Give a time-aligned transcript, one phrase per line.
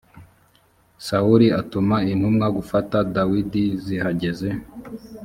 [1.07, 4.49] sawuli atuma intumwa gufata dawidi zihageze